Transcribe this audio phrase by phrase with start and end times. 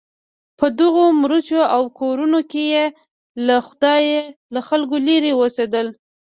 [0.59, 2.85] په دغو مورچو او کورونو کې یې
[4.53, 5.87] له خلکو لرې اوسېدل.